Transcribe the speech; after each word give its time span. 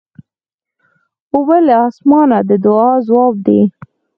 اوبه 1.35 1.57
له 1.67 1.75
اسمانه 1.89 2.37
د 2.49 2.51
دعا 2.65 2.91
ځواب 3.07 3.33
دی. 3.45 3.61